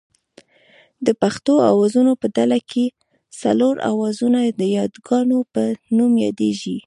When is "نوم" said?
5.97-6.13